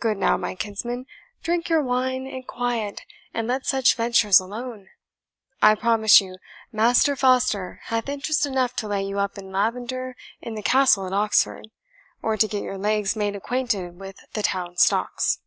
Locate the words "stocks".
14.76-15.38